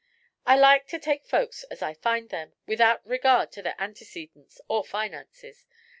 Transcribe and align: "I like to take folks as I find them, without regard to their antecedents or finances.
"I 0.47 0.57
like 0.57 0.87
to 0.87 0.97
take 0.99 1.27
folks 1.27 1.61
as 1.65 1.83
I 1.83 1.93
find 1.93 2.29
them, 2.29 2.53
without 2.65 3.05
regard 3.05 3.51
to 3.51 3.61
their 3.61 3.75
antecedents 3.77 4.59
or 4.67 4.83
finances. 4.83 5.67